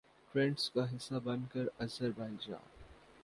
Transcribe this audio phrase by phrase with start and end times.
[0.31, 2.65] trends کا حصہ بن کر آذربائیجان